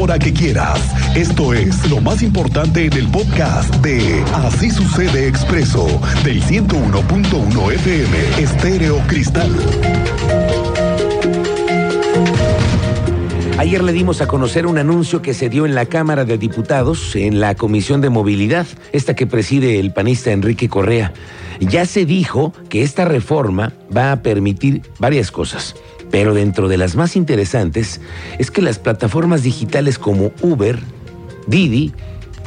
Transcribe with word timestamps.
Hora 0.00 0.16
que 0.16 0.32
quieras. 0.32 0.78
Esto 1.16 1.52
es 1.52 1.90
lo 1.90 2.00
más 2.00 2.22
importante 2.22 2.84
en 2.84 2.92
el 2.92 3.08
podcast 3.08 3.74
de 3.76 4.22
Así 4.32 4.70
sucede 4.70 5.26
expreso 5.26 5.86
del 6.22 6.40
101.1 6.40 7.72
FM 7.72 8.40
Estéreo 8.40 8.98
Cristal. 9.08 9.50
Ayer 13.58 13.82
le 13.82 13.92
dimos 13.92 14.20
a 14.20 14.28
conocer 14.28 14.66
un 14.66 14.78
anuncio 14.78 15.20
que 15.20 15.34
se 15.34 15.48
dio 15.48 15.66
en 15.66 15.74
la 15.74 15.86
Cámara 15.86 16.24
de 16.24 16.38
Diputados, 16.38 17.16
en 17.16 17.40
la 17.40 17.56
Comisión 17.56 18.00
de 18.00 18.08
Movilidad, 18.08 18.68
esta 18.92 19.16
que 19.16 19.26
preside 19.26 19.80
el 19.80 19.92
panista 19.92 20.30
Enrique 20.30 20.68
Correa. 20.68 21.12
Ya 21.58 21.86
se 21.86 22.04
dijo 22.04 22.52
que 22.68 22.84
esta 22.84 23.04
reforma 23.04 23.72
va 23.94 24.12
a 24.12 24.22
permitir 24.22 24.82
varias 25.00 25.32
cosas. 25.32 25.74
Pero 26.10 26.34
dentro 26.34 26.68
de 26.68 26.78
las 26.78 26.96
más 26.96 27.16
interesantes 27.16 28.00
es 28.38 28.50
que 28.50 28.62
las 28.62 28.78
plataformas 28.78 29.42
digitales 29.42 29.98
como 29.98 30.32
Uber, 30.40 30.78
Didi, 31.46 31.92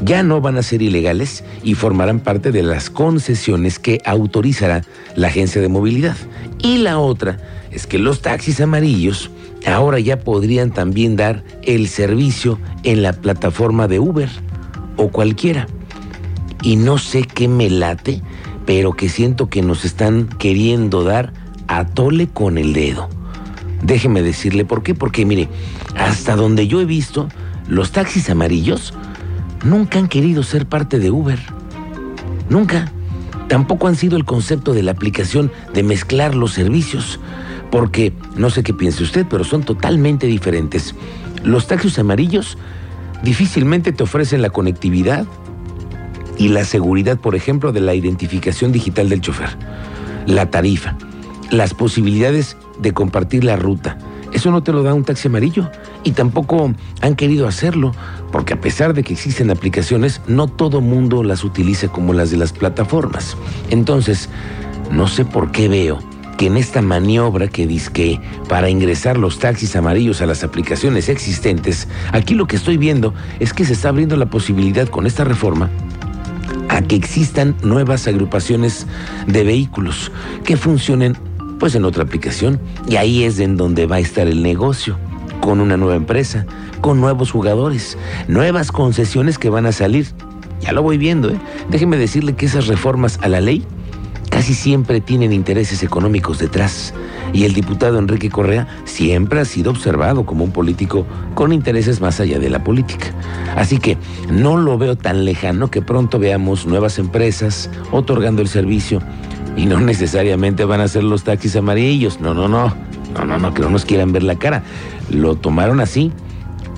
ya 0.04 0.24
no 0.24 0.42
van 0.42 0.58
a 0.58 0.64
ser 0.64 0.82
ilegales 0.82 1.44
y 1.64 1.76
formarán 1.76 2.20
parte 2.20 2.52
de 2.52 2.64
las 2.64 2.90
concesiones 2.90 3.78
que 3.78 4.02
autorizará 4.04 4.84
la 5.16 5.28
agencia 5.28 5.62
de 5.62 5.68
movilidad. 5.68 6.18
Y 6.60 6.78
la 6.78 6.98
otra 6.98 7.38
es 7.72 7.86
que 7.86 8.00
los 8.00 8.22
taxis 8.22 8.60
amarillos 8.62 9.30
ahora 9.68 10.00
ya 10.00 10.20
podrían 10.20 10.72
también 10.72 11.16
dar 11.16 11.44
el 11.64 11.88
servicio 11.88 12.60
en 12.84 13.04
la 13.04 13.14
plataforma 13.14 13.88
de 13.88 14.00
Uber 14.00 14.30
o 14.98 15.10
cualquiera. 15.10 15.68
Y 16.64 16.76
no 16.76 16.98
sé 16.98 17.24
qué 17.24 17.48
me 17.48 17.70
late, 17.70 18.22
pero 18.66 18.94
que 18.94 19.10
siento 19.10 19.50
que 19.50 19.62
nos 19.62 19.86
están 19.86 20.28
queriendo 20.28 21.04
dar 21.04 21.34
a 21.68 21.86
tole 21.86 22.28
con 22.28 22.58
el 22.58 22.74
dedo. 22.74 23.10
Déjeme 23.84 24.21
decirle 24.21 24.66
por 24.66 24.84
qué, 24.84 24.94
porque 24.94 25.26
mire, 25.26 25.49
hasta 25.98 26.35
donde 26.35 26.67
yo 26.67 26.81
he 26.81 26.85
visto, 26.85 27.30
los 27.67 27.91
taxis 27.91 28.30
amarillos 28.30 28.94
nunca 29.63 29.99
han 29.99 30.07
querido 30.07 30.44
ser 30.44 30.66
parte 30.67 30.99
de 30.99 31.12
Uber. 31.12 31.40
Nunca. 32.49 32.91
Tampoco 33.48 33.88
han 33.88 33.96
sido 33.96 34.15
el 34.18 34.23
concepto 34.23 34.73
de 34.73 34.84
la 34.84 34.91
aplicación 34.91 35.51
de 35.73 35.84
mezclar 35.84 36.35
los 36.35 36.54
servicios, 36.54 37.20
porque 37.70 38.13
no 38.35 38.49
sé 38.49 38.63
qué 38.63 38.73
piense 38.73 39.04
usted, 39.04 39.26
pero 39.29 39.43
son 39.43 39.63
totalmente 39.63 40.27
diferentes. 40.27 40.95
Los 41.43 41.68
taxis 41.68 41.99
amarillos 41.99 42.57
difícilmente 43.23 43.91
te 43.91 44.04
ofrecen 44.04 44.41
la 44.41 44.51
conectividad 44.51 45.26
y 46.38 46.49
la 46.49 46.66
seguridad, 46.66 47.20
por 47.20 47.35
ejemplo, 47.35 47.71
de 47.71 47.82
la 47.82 47.93
identificación 47.93 48.71
digital 48.71 49.10
del 49.10 49.21
chofer, 49.21 49.49
la 50.27 50.49
tarifa, 50.49 50.95
las 51.52 51.74
posibilidades 51.74 52.57
de 52.80 52.94
compartir 52.94 53.44
la 53.44 53.55
ruta. 53.55 53.98
Eso 54.34 54.49
no 54.49 54.63
te 54.63 54.71
lo 54.71 54.82
da 54.82 54.94
un 54.94 55.04
taxi 55.04 55.27
amarillo 55.27 55.70
y 56.04 56.12
tampoco 56.12 56.74
han 57.02 57.16
querido 57.16 57.48
hacerlo, 57.48 57.91
porque 58.32 58.54
a 58.54 58.62
pesar 58.62 58.94
de 58.94 59.04
que 59.04 59.13
existen 59.13 59.52
aplicaciones, 59.52 60.22
no 60.27 60.48
todo 60.48 60.79
mundo 60.79 61.24
las 61.24 61.44
utiliza 61.44 61.90
como 61.90 62.13
las 62.13 62.32
de 62.32 62.38
las 62.38 62.54
plataformas. 62.54 63.35
Entonces, 63.70 64.29
no 64.90 65.07
sé 65.07 65.25
por 65.25 65.52
qué 65.52 65.68
veo 65.68 66.00
que 66.38 66.47
en 66.47 66.57
esta 66.57 66.81
maniobra 66.81 67.50
que 67.50 67.68
disque 67.68 68.19
para 68.47 68.69
ingresar 68.69 69.18
los 69.18 69.38
taxis 69.38 69.75
amarillos 69.75 70.22
a 70.22 70.25
las 70.25 70.44
aplicaciones 70.44 71.09
existentes, 71.09 71.90
aquí 72.13 72.34
lo 72.34 72.47
que 72.47 72.56
estoy 72.56 72.78
viendo 72.78 73.13
es 73.40 73.53
que 73.53 73.66
se 73.66 73.74
está 73.74 73.90
abriendo 73.90 74.16
la 74.16 74.28
posibilidad 74.28 74.88
con 74.88 75.06
esta 75.06 75.25
reforma 75.25 75.69
a 76.69 76.81
que 76.81 76.96
existan 76.96 77.56
nuevas 77.63 78.07
agrupaciones 78.07 78.88
de 79.28 79.44
vehículos 79.44 80.12
que 80.46 80.56
funcionen 80.56 81.18
pues 81.62 81.75
en 81.75 81.85
otra 81.85 82.01
aplicación. 82.03 82.59
Y 82.90 82.95
ahí 82.95 83.23
es 83.23 83.40
en 83.40 83.56
donde 83.56 83.85
va 83.85 83.97
a 83.97 84.00
estar 84.00 84.28
el 84.28 84.41
negocio, 84.41 84.97
con 85.41 85.62
una 85.62 85.78
nueva 85.78 85.95
empresa, 85.95 86.47
con 86.81 87.00
nuevos 87.00 87.29
jugadores, 87.29 88.00
nuevas 88.28 88.72
concesiones 88.72 89.38
que 89.38 89.51
van 89.51 89.67
a 89.67 89.72
salir. 89.72 90.07
Ya 90.62 90.72
lo 90.72 90.81
voy 90.81 90.97
viendo, 90.97 91.29
¿eh? 91.29 91.38
Déjeme 91.69 91.97
decirle 91.97 92.34
que 92.34 92.47
esas 92.47 92.66
reformas 92.66 93.19
a 93.22 93.29
la 93.29 93.41
ley 93.41 93.63
casi 94.31 94.56
siempre 94.56 95.01
tienen 95.01 95.34
intereses 95.34 95.83
económicos 95.83 96.39
detrás. 96.39 96.95
Y 97.31 97.44
el 97.44 97.53
diputado 97.53 98.00
Enrique 98.00 98.31
Correa 98.31 98.67
siempre 98.85 99.39
ha 99.39 99.45
sido 99.45 99.69
observado 99.69 100.25
como 100.25 100.44
un 100.44 100.51
político 100.51 101.05
con 101.35 101.53
intereses 101.53 102.01
más 102.01 102.19
allá 102.19 102.39
de 102.39 102.50
la 102.50 102.63
política. 102.63 103.13
Así 103.55 103.77
que 103.77 104.00
no 104.31 104.57
lo 104.57 104.79
veo 104.79 104.95
tan 104.95 105.25
lejano 105.25 105.69
que 105.69 105.83
pronto 105.83 106.17
veamos 106.17 106.66
nuevas 106.66 106.97
empresas 106.97 107.69
otorgando 107.91 108.41
el 108.41 108.47
servicio 108.47 109.00
y 109.61 109.67
no 109.67 109.79
necesariamente 109.79 110.66
van 110.66 110.81
a 110.81 110.88
ser 110.88 111.03
los 111.03 111.23
taxis 111.23 111.55
amarillos. 111.55 112.19
No, 112.19 112.33
no, 112.33 112.47
no. 112.47 112.73
No, 113.13 113.25
no, 113.25 113.38
no, 113.38 113.53
que 113.53 113.61
no 113.61 113.69
nos 113.69 113.85
quieran 113.85 114.11
ver 114.11 114.23
la 114.23 114.35
cara. 114.35 114.63
Lo 115.11 115.35
tomaron 115.35 115.79
así 115.79 116.11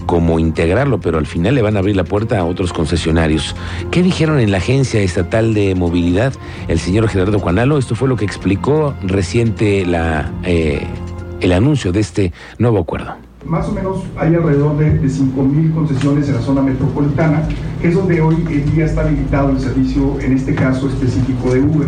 como 0.06 0.38
integrarlo, 0.38 1.00
pero 1.00 1.18
al 1.18 1.26
final 1.26 1.56
le 1.56 1.62
van 1.62 1.78
a 1.78 1.80
abrir 1.80 1.96
la 1.96 2.04
puerta 2.04 2.38
a 2.40 2.44
otros 2.44 2.74
concesionarios. 2.74 3.56
¿Qué 3.90 4.04
dijeron 4.04 4.42
en 4.42 4.52
la 4.52 4.58
Agencia 4.58 5.00
Estatal 5.00 5.54
de 5.54 5.76
Movilidad 5.76 6.34
el 6.68 6.78
señor 6.78 7.08
Gerardo 7.08 7.40
Juanalo? 7.40 7.78
Esto 7.78 7.96
fue 7.96 8.10
lo 8.10 8.18
que 8.18 8.26
explicó 8.26 8.94
reciente 9.02 9.86
la, 9.86 10.30
eh, 10.44 10.86
el 11.40 11.54
anuncio 11.54 11.94
de 11.94 12.02
este 12.02 12.34
nuevo 12.58 12.80
acuerdo. 12.80 13.16
Más 13.46 13.70
o 13.70 13.72
menos 13.72 14.00
hay 14.18 14.36
alrededor 14.36 14.78
de, 14.78 14.90
de 14.98 15.08
5.000 15.08 15.74
concesiones 15.74 16.28
en 16.28 16.36
la 16.36 16.42
zona 16.42 16.62
metropolitana, 16.62 17.48
que 17.82 17.88
es 17.88 17.96
donde 17.96 18.20
hoy 18.20 18.36
en 18.50 18.76
día 18.76 18.86
está 18.86 19.02
habilitado 19.02 19.52
el 19.52 19.60
servicio, 19.60 20.20
en 20.20 20.34
este 20.34 20.54
caso 20.54 20.90
específico 20.90 21.54
de 21.54 21.62
Uber. 21.62 21.88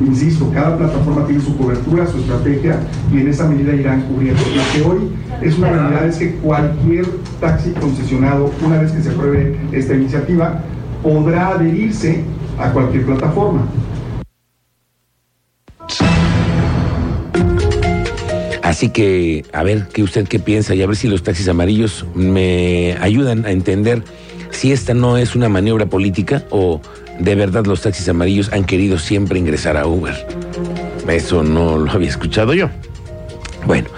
Insisto, 0.00 0.50
cada 0.52 0.78
plataforma 0.78 1.26
tiene 1.26 1.42
su 1.42 1.56
cobertura, 1.56 2.06
su 2.06 2.18
estrategia 2.18 2.80
y 3.12 3.18
en 3.18 3.28
esa 3.28 3.46
medida 3.46 3.74
irán 3.74 4.02
cubriendo. 4.02 4.40
Lo 4.40 4.72
que 4.72 4.88
hoy 4.88 5.10
es 5.42 5.58
una 5.58 5.70
realidad 5.70 6.06
es 6.06 6.16
que 6.16 6.34
cualquier 6.36 7.06
taxi 7.38 7.72
concesionado, 7.72 8.50
una 8.64 8.80
vez 8.80 8.92
que 8.92 9.02
se 9.02 9.10
apruebe 9.10 9.56
esta 9.72 9.94
iniciativa, 9.94 10.62
podrá 11.02 11.48
adherirse 11.48 12.24
a 12.58 12.72
cualquier 12.72 13.04
plataforma. 13.04 13.66
Así 18.62 18.90
que, 18.90 19.44
a 19.52 19.62
ver, 19.62 19.88
¿qué 19.92 20.02
usted 20.02 20.26
qué 20.28 20.38
piensa? 20.38 20.74
Y 20.74 20.82
a 20.82 20.86
ver 20.86 20.96
si 20.96 21.08
los 21.08 21.22
taxis 21.22 21.48
amarillos 21.48 22.06
me 22.14 22.96
ayudan 23.00 23.44
a 23.44 23.50
entender 23.50 24.02
si 24.50 24.72
esta 24.72 24.94
no 24.94 25.18
es 25.18 25.34
una 25.34 25.48
maniobra 25.48 25.86
política 25.86 26.44
o 26.50 26.80
de 27.20 27.34
verdad 27.34 27.66
los 27.66 27.82
taxis 27.82 28.08
amarillos 28.08 28.52
han 28.52 28.64
querido 28.64 28.98
siempre 28.98 29.38
ingresar 29.38 29.76
a 29.76 29.86
Uber. 29.86 30.14
Eso 31.08 31.42
no 31.42 31.78
lo 31.78 31.90
había 31.90 32.08
escuchado 32.08 32.54
yo. 32.54 32.68
Bueno, 33.66 33.88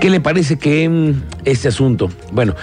¿qué 0.00 0.10
le 0.10 0.20
parece 0.20 0.58
que 0.58 0.88
mm, 0.88 1.22
este 1.44 1.68
asunto? 1.68 2.10
Bueno, 2.32 2.54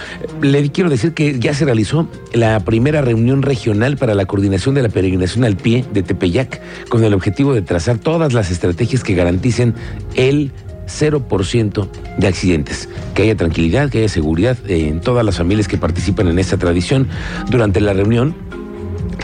le 0.42 0.70
quiero 0.70 0.90
decir 0.90 1.14
que 1.14 1.38
ya 1.38 1.54
se 1.54 1.64
realizó 1.64 2.08
la 2.32 2.60
primera 2.60 3.00
reunión 3.00 3.42
regional 3.42 3.96
para 3.96 4.14
la 4.14 4.26
coordinación 4.26 4.74
de 4.74 4.82
la 4.82 4.88
peregrinación 4.90 5.44
al 5.44 5.56
pie 5.56 5.84
de 5.92 6.02
Tepeyac, 6.02 6.60
con 6.88 7.02
el 7.02 7.14
objetivo 7.14 7.54
de 7.54 7.62
trazar 7.62 7.98
todas 7.98 8.32
las 8.34 8.50
estrategias 8.50 9.02
que 9.02 9.14
garanticen 9.14 9.74
el 10.16 10.52
0% 10.86 11.88
de 12.18 12.26
accidentes, 12.26 12.90
que 13.14 13.22
haya 13.22 13.36
tranquilidad, 13.36 13.88
que 13.88 13.98
haya 13.98 14.08
seguridad 14.08 14.58
en 14.68 15.00
todas 15.00 15.24
las 15.24 15.38
familias 15.38 15.66
que 15.66 15.78
participan 15.78 16.28
en 16.28 16.38
esta 16.38 16.58
tradición. 16.58 17.08
Durante 17.48 17.80
la 17.80 17.94
reunión, 17.94 18.34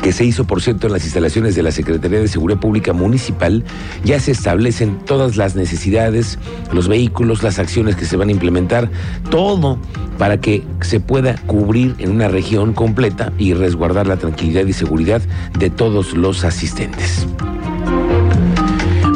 que 0.03 0.13
se 0.13 0.25
hizo, 0.25 0.45
por 0.45 0.63
cierto, 0.63 0.87
en 0.87 0.93
las 0.93 1.05
instalaciones 1.05 1.55
de 1.55 1.63
la 1.63 1.71
Secretaría 1.71 2.21
de 2.21 2.29
Seguridad 2.29 2.61
Pública 2.61 2.93
Municipal, 2.93 3.65
ya 4.05 4.21
se 4.21 4.33
establecen 4.33 4.99
todas 5.05 5.37
las 5.37 5.57
necesidades, 5.57 6.39
los 6.73 6.89
vehículos, 6.89 7.43
las 7.43 7.59
acciones 7.59 7.97
que 7.97 8.05
se 8.05 8.17
van 8.17 8.29
a 8.29 8.33
implementar, 8.33 8.91
todo 9.31 9.79
para 10.19 10.41
que 10.41 10.65
se 10.81 11.01
pueda 11.01 11.37
cubrir 11.47 11.95
en 11.99 12.11
una 12.11 12.29
región 12.29 12.73
completa 12.73 13.33
y 13.39 13.55
resguardar 13.55 14.07
la 14.07 14.17
tranquilidad 14.17 14.67
y 14.67 14.73
seguridad 14.73 15.23
de 15.59 15.71
todos 15.71 16.15
los 16.15 16.45
asistentes. 16.45 17.27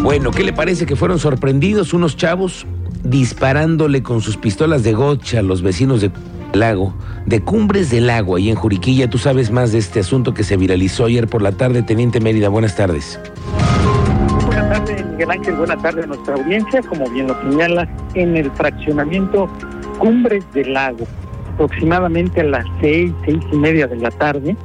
Bueno, 0.02 0.30
¿qué 0.30 0.44
le 0.44 0.52
parece 0.52 0.86
que 0.86 0.96
fueron 0.96 1.18
sorprendidos 1.18 1.94
unos 1.94 2.16
chavos 2.16 2.66
disparándole 3.04 4.02
con 4.02 4.20
sus 4.20 4.36
pistolas 4.36 4.82
de 4.82 4.92
gocha 4.92 5.38
a 5.38 5.42
los 5.42 5.62
vecinos 5.62 6.00
de 6.00 6.10
Lago, 6.60 6.94
de 7.26 7.40
Cumbres 7.40 7.90
del 7.90 8.06
Lago, 8.06 8.36
ahí 8.36 8.50
en 8.50 8.56
Juriquilla. 8.56 9.08
Tú 9.08 9.18
sabes 9.18 9.50
más 9.50 9.72
de 9.72 9.78
este 9.78 10.00
asunto 10.00 10.34
que 10.34 10.44
se 10.44 10.56
viralizó 10.56 11.06
ayer 11.06 11.28
por 11.28 11.42
la 11.42 11.52
tarde. 11.52 11.82
Teniente 11.82 12.20
Mérida, 12.20 12.48
buenas 12.48 12.76
tardes. 12.76 13.18
Buenas 14.46 14.84
tardes, 14.84 15.06
Miguel 15.06 15.30
Ángel. 15.30 15.54
Buenas 15.54 15.82
tardes 15.82 16.04
a 16.04 16.06
nuestra 16.08 16.34
audiencia. 16.34 16.82
Como 16.82 17.08
bien 17.10 17.26
lo 17.28 17.40
señala, 17.42 17.88
en 18.14 18.36
el 18.36 18.50
fraccionamiento 18.52 19.48
Cumbres 19.98 20.44
del 20.52 20.74
Lago, 20.74 21.06
aproximadamente 21.54 22.40
a 22.40 22.44
las 22.44 22.66
seis, 22.80 23.12
seis 23.24 23.40
y 23.52 23.56
media 23.56 23.86
de 23.86 23.96
la 23.96 24.10
tarde, 24.10 24.56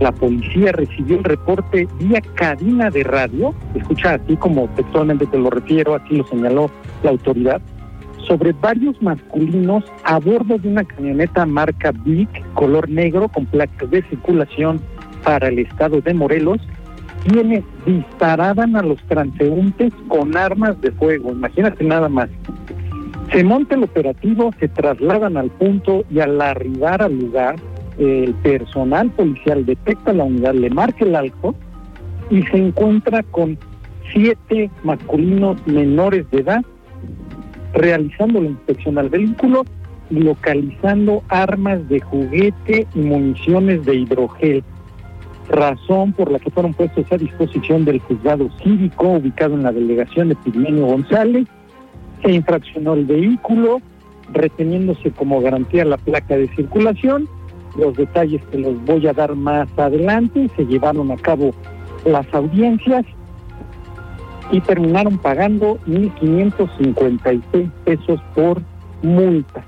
la 0.00 0.10
policía 0.10 0.72
recibió 0.72 1.18
el 1.18 1.24
reporte 1.24 1.86
vía 2.00 2.20
cabina 2.34 2.90
de 2.90 3.04
radio, 3.04 3.54
escucha 3.74 4.14
así 4.14 4.36
como 4.36 4.68
textualmente 4.70 5.26
te 5.26 5.38
lo 5.38 5.50
refiero, 5.50 5.94
así 5.94 6.16
lo 6.16 6.26
señaló 6.26 6.70
la 7.02 7.10
autoridad, 7.10 7.60
sobre 8.26 8.52
varios 8.52 9.00
masculinos 9.02 9.84
a 10.04 10.18
bordo 10.18 10.58
de 10.58 10.68
una 10.68 10.84
camioneta 10.84 11.46
marca 11.46 11.92
Vic, 12.04 12.28
color 12.54 12.88
negro, 12.88 13.28
con 13.28 13.46
placas 13.46 13.90
de 13.90 14.02
circulación 14.02 14.80
para 15.24 15.48
el 15.48 15.60
estado 15.60 16.00
de 16.00 16.14
Morelos, 16.14 16.58
quienes 17.24 17.64
disparaban 17.86 18.76
a 18.76 18.82
los 18.82 19.00
transeúntes 19.04 19.92
con 20.08 20.36
armas 20.36 20.80
de 20.80 20.90
fuego. 20.92 21.32
Imagínate 21.32 21.84
nada 21.84 22.08
más. 22.08 22.28
Se 23.32 23.44
monta 23.44 23.76
el 23.76 23.84
operativo, 23.84 24.52
se 24.60 24.68
trasladan 24.68 25.36
al 25.36 25.50
punto 25.50 26.04
y 26.10 26.20
al 26.20 26.40
arribar 26.40 27.02
al 27.02 27.18
lugar, 27.18 27.56
el 27.98 28.34
personal 28.42 29.10
policial 29.10 29.64
detecta 29.64 30.12
la 30.12 30.24
unidad, 30.24 30.54
le 30.54 30.70
marca 30.70 31.04
el 31.04 31.14
alto 31.14 31.54
y 32.30 32.42
se 32.42 32.56
encuentra 32.56 33.22
con 33.22 33.58
siete 34.12 34.70
masculinos 34.82 35.64
menores 35.66 36.30
de 36.30 36.40
edad 36.40 36.64
realizando 37.74 38.40
la 38.40 38.48
inspección 38.48 38.98
al 38.98 39.08
vehículo 39.08 39.64
y 40.10 40.16
localizando 40.16 41.22
armas 41.28 41.88
de 41.88 42.00
juguete 42.00 42.86
y 42.94 42.98
municiones 42.98 43.84
de 43.84 43.94
hidrogel, 43.96 44.62
razón 45.48 46.12
por 46.12 46.30
la 46.30 46.38
que 46.38 46.50
fueron 46.50 46.74
puestos 46.74 47.10
a 47.10 47.16
disposición 47.16 47.84
del 47.84 48.00
juzgado 48.00 48.48
cívico 48.62 49.08
ubicado 49.08 49.54
en 49.54 49.62
la 49.62 49.72
delegación 49.72 50.28
de 50.28 50.36
Pigmenio 50.36 50.86
González. 50.86 51.46
Se 52.22 52.32
infraccionó 52.32 52.94
el 52.94 53.06
vehículo, 53.06 53.80
reteniéndose 54.32 55.10
como 55.10 55.40
garantía 55.40 55.84
la 55.84 55.96
placa 55.96 56.36
de 56.36 56.48
circulación. 56.54 57.28
Los 57.76 57.96
detalles 57.96 58.42
que 58.50 58.58
los 58.58 58.82
voy 58.84 59.06
a 59.06 59.12
dar 59.12 59.34
más 59.34 59.68
adelante. 59.78 60.48
Se 60.56 60.66
llevaron 60.66 61.10
a 61.10 61.16
cabo 61.16 61.52
las 62.04 62.26
audiencias 62.34 63.04
y 64.52 64.60
terminaron 64.60 65.18
pagando 65.18 65.78
1.556 65.88 67.70
pesos 67.84 68.20
por 68.34 68.62
multa. 69.02 69.64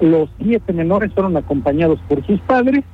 Los 0.00 0.28
siete 0.40 0.72
menores 0.72 1.12
fueron 1.12 1.36
acompañados 1.36 1.98
por 2.06 2.24
sus 2.26 2.38
padres 2.40 2.84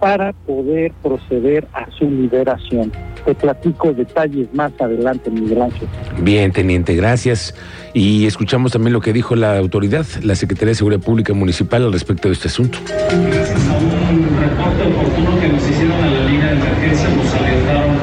para 0.00 0.32
poder 0.32 0.92
proceder 1.02 1.68
a 1.74 1.86
su 1.90 2.10
liberación. 2.10 2.90
Te 3.24 3.34
platico 3.34 3.92
detalles 3.92 4.48
más 4.54 4.72
adelante, 4.80 5.30
Miguel 5.30 5.60
Ángel. 5.60 5.86
Bien, 6.22 6.50
teniente, 6.52 6.96
gracias. 6.96 7.54
Y 7.92 8.26
escuchamos 8.26 8.72
también 8.72 8.94
lo 8.94 9.00
que 9.02 9.12
dijo 9.12 9.36
la 9.36 9.58
autoridad, 9.58 10.06
la 10.22 10.34
Secretaría 10.36 10.70
de 10.70 10.76
Seguridad 10.76 11.02
Pública 11.02 11.34
Municipal 11.34 11.84
al 11.84 11.92
respecto 11.92 12.28
de 12.28 12.34
este 12.34 12.48
asunto. 12.48 12.78
Gracias 12.86 13.68
a 13.68 13.76
un 13.76 14.40
reporte 14.40 14.86
oportuno 14.86 15.38
que 15.38 15.48
nos 15.48 15.68
hicieron 15.68 16.02
a 16.02 16.06
la 16.06 16.24
línea 16.24 16.46
de 16.46 16.52
emergencia, 16.52 17.08
nos 17.10 17.34
alertaron 17.34 17.96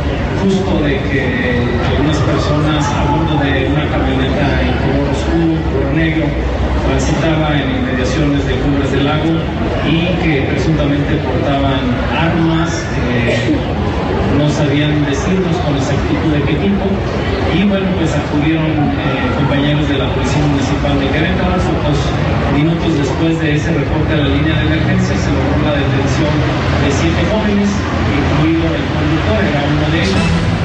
justo 0.44 0.82
de 0.84 1.00
que 1.10 1.68
algunas 1.90 2.18
personas 2.20 2.86
a 2.86 3.12
bordo 3.12 3.44
de 3.44 3.68
una 3.70 3.90
camioneta 3.90 4.62
en 4.62 4.74
color 4.78 5.10
oscuro, 5.10 5.72
color 5.72 5.88
negro, 6.08 6.28
transitaba 6.88 7.52
en 7.60 7.84
inmediaciones 7.84 8.48
de 8.48 8.56
Cumbres 8.64 8.92
del 8.92 9.04
Lago 9.04 9.34
y 9.84 10.08
que 10.24 10.48
presuntamente 10.48 11.20
portaban 11.20 11.84
armas, 12.16 12.72
eh, 13.12 13.52
no 14.40 14.48
sabían 14.50 15.04
decirnos 15.04 15.56
con 15.66 15.76
exactitud 15.76 16.32
de 16.32 16.42
qué 16.48 16.56
tipo 16.64 16.86
y 17.52 17.68
bueno, 17.68 17.88
pues 17.98 18.16
acudieron 18.16 18.72
eh, 18.96 19.28
compañeros 19.36 19.84
de 19.90 19.98
la 19.98 20.08
Policía 20.14 20.44
Municipal 20.48 20.96
de 21.00 21.08
Querétaro, 21.12 21.60
pocos 21.76 22.00
minutos 22.56 22.92
después 22.96 23.40
de 23.40 23.56
ese 23.56 23.74
reporte 23.74 24.14
a 24.14 24.18
la 24.24 24.30
línea 24.32 24.56
de 24.56 24.64
emergencia 24.64 25.12
se 25.12 25.30
logró 25.36 25.60
la 25.68 25.76
detención 25.76 26.34
de 26.84 26.90
siete 26.96 27.22
jóvenes, 27.28 27.70
incluido 28.16 28.64
el 28.64 28.86
conductor, 28.96 29.40
era 29.44 29.60
uno 29.68 29.86
de 29.92 30.00
ellos. 30.08 30.57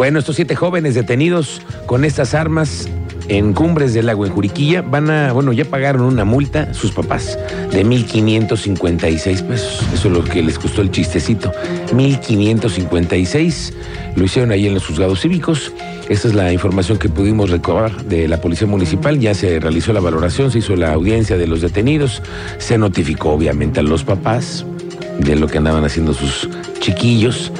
Bueno, 0.00 0.18
estos 0.18 0.36
siete 0.36 0.56
jóvenes 0.56 0.94
detenidos 0.94 1.60
con 1.84 2.06
estas 2.06 2.32
armas 2.32 2.88
en 3.28 3.52
Cumbres 3.52 3.92
del 3.92 4.06
Lago, 4.06 4.24
en 4.24 4.32
Juriquilla, 4.32 4.80
van 4.80 5.10
a, 5.10 5.34
bueno, 5.34 5.52
ya 5.52 5.66
pagaron 5.66 6.00
una 6.00 6.24
multa 6.24 6.72
sus 6.72 6.92
papás 6.92 7.38
de 7.70 7.84
1.556 7.84 9.42
pesos. 9.42 9.86
Eso 9.92 10.08
es 10.08 10.14
lo 10.14 10.24
que 10.24 10.42
les 10.42 10.58
costó 10.58 10.80
el 10.80 10.90
chistecito. 10.90 11.52
1.556. 11.92 13.74
Lo 14.16 14.24
hicieron 14.24 14.52
ahí 14.52 14.66
en 14.66 14.72
los 14.72 14.86
juzgados 14.86 15.20
cívicos. 15.20 15.70
Esta 16.08 16.28
es 16.28 16.34
la 16.34 16.50
información 16.50 16.96
que 16.96 17.10
pudimos 17.10 17.50
recabar 17.50 18.02
de 18.06 18.26
la 18.26 18.40
Policía 18.40 18.66
Municipal. 18.66 19.20
Ya 19.20 19.34
se 19.34 19.60
realizó 19.60 19.92
la 19.92 20.00
valoración, 20.00 20.50
se 20.50 20.60
hizo 20.60 20.76
la 20.76 20.94
audiencia 20.94 21.36
de 21.36 21.46
los 21.46 21.60
detenidos. 21.60 22.22
Se 22.56 22.78
notificó 22.78 23.32
obviamente 23.32 23.80
a 23.80 23.82
los 23.82 24.02
papás 24.04 24.64
de 25.20 25.36
lo 25.36 25.46
que 25.46 25.58
andaban 25.58 25.84
haciendo 25.84 26.14
sus 26.14 26.48
chiquillos. 26.80 27.52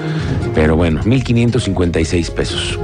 Pero 0.55 0.77
bueno, 0.77 1.01
1.556 1.03 2.31
pesos. 2.33 2.79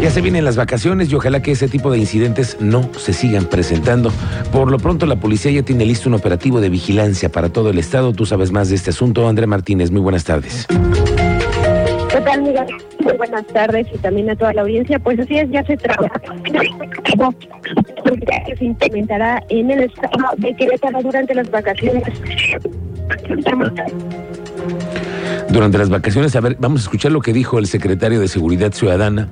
Ya 0.00 0.10
se 0.10 0.20
vienen 0.20 0.44
las 0.44 0.56
vacaciones 0.56 1.10
y 1.10 1.16
ojalá 1.16 1.42
que 1.42 1.50
ese 1.50 1.68
tipo 1.68 1.90
de 1.90 1.98
incidentes 1.98 2.56
no 2.60 2.88
se 2.96 3.12
sigan 3.12 3.46
presentando. 3.46 4.12
Por 4.52 4.70
lo 4.70 4.78
pronto, 4.78 5.06
la 5.06 5.16
policía 5.16 5.50
ya 5.50 5.62
tiene 5.62 5.84
listo 5.84 6.08
un 6.08 6.14
operativo 6.14 6.60
de 6.60 6.68
vigilancia 6.68 7.30
para 7.30 7.48
todo 7.48 7.70
el 7.70 7.78
estado. 7.78 8.12
Tú 8.12 8.24
sabes 8.24 8.52
más 8.52 8.68
de 8.68 8.76
este 8.76 8.90
asunto. 8.90 9.28
André 9.28 9.46
Martínez, 9.46 9.90
muy 9.90 10.00
buenas 10.00 10.24
tardes. 10.24 10.66
¿Qué 10.68 12.20
tal, 12.20 12.42
Miguel? 12.42 12.66
Muy 13.00 13.16
buenas 13.16 13.46
tardes 13.48 13.86
y 13.92 13.98
también 13.98 14.30
a 14.30 14.36
toda 14.36 14.52
la 14.52 14.62
audiencia. 14.62 14.98
Pues 15.00 15.18
así 15.18 15.36
es, 15.36 15.50
ya 15.50 15.64
se 15.64 15.76
trabaja 15.76 16.20
se 18.58 18.64
implementará 18.64 19.42
en 19.48 19.70
el 19.70 19.84
estado 19.84 20.30
de 20.36 20.54
Querétaro 20.54 21.02
durante 21.02 21.34
las 21.34 21.50
vacaciones. 21.50 22.04
Durante 25.50 25.78
las 25.78 25.88
vacaciones, 25.88 26.36
a 26.36 26.40
ver, 26.40 26.56
vamos 26.60 26.82
a 26.82 26.84
escuchar 26.84 27.12
lo 27.12 27.20
que 27.20 27.32
dijo 27.32 27.58
el 27.58 27.66
secretario 27.66 28.20
de 28.20 28.28
Seguridad 28.28 28.72
Ciudadana, 28.72 29.28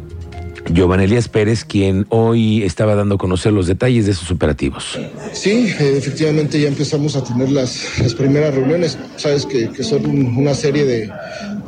Giovanni 0.71 1.05
Elías 1.05 1.29
Pérez, 1.29 1.65
quien 1.65 2.07
hoy 2.09 2.63
estaba 2.63 2.95
dando 2.95 3.15
a 3.15 3.19
conocer 3.19 3.53
los 3.53 3.67
detalles 3.67 4.07
de 4.07 4.13
esos 4.13 4.31
operativos. 4.31 4.99
Sí, 5.33 5.73
efectivamente 5.79 6.61
ya 6.61 6.69
empezamos 6.69 7.17
a 7.17 7.23
tener 7.23 7.51
las, 7.51 7.99
las 8.01 8.15
primeras 8.15 8.55
reuniones. 8.55 8.99
Sabes 9.17 9.47
que, 9.47 9.71
son 9.85 10.07
un, 10.07 10.37
una 10.37 10.55
serie 10.55 10.85
de, 10.85 11.11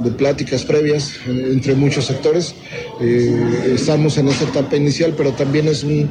de, 0.01 0.11
pláticas 0.13 0.65
previas 0.65 1.15
eh, 1.27 1.51
entre 1.53 1.75
muchos 1.75 2.07
sectores. 2.07 2.55
Eh, 3.01 3.75
estamos 3.75 4.19
en 4.19 4.29
esta 4.29 4.45
etapa 4.45 4.77
inicial, 4.77 5.15
pero 5.17 5.33
también 5.33 5.69
es 5.69 5.85
un, 5.85 6.11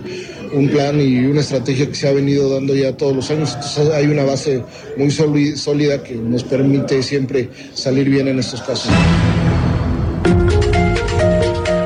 un, 0.54 0.70
plan 0.70 1.00
y 1.00 1.26
una 1.26 1.42
estrategia 1.42 1.88
que 1.88 1.96
se 1.96 2.08
ha 2.08 2.12
venido 2.12 2.54
dando 2.54 2.76
ya 2.76 2.96
todos 2.96 3.16
los 3.16 3.30
años. 3.32 3.54
Entonces 3.54 3.90
hay 3.90 4.08
una 4.08 4.24
base 4.24 4.64
muy 4.98 5.12
sólida 5.12 6.04
que 6.04 6.16
nos 6.16 6.44
permite 6.44 7.02
siempre 7.04 7.50
salir 7.74 8.10
bien 8.10 8.28
en 8.28 8.40
estos 8.40 8.62
casos. 8.62 8.92